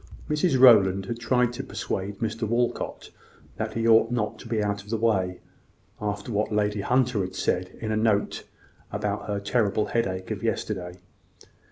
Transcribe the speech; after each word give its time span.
Mrs 0.27 0.59
Rowland 0.59 1.05
had 1.05 1.19
tried 1.19 1.53
to 1.53 1.63
persuade 1.63 2.17
Mr 2.21 2.47
Walcot 2.47 3.11
that 3.57 3.75
he 3.75 3.87
ought 3.87 4.09
not 4.09 4.39
to 4.39 4.47
be 4.47 4.59
out 4.59 4.81
of 4.81 4.89
the 4.89 4.97
way, 4.97 5.41
after 6.01 6.31
what 6.31 6.51
Lady 6.51 6.81
Hunter 6.81 7.21
had 7.21 7.35
said 7.35 7.77
in 7.79 7.91
a 7.91 7.97
note 7.97 8.43
about 8.91 9.27
her 9.27 9.39
terrible 9.39 9.85
headache 9.85 10.31
of 10.31 10.41
yesterday. 10.41 10.97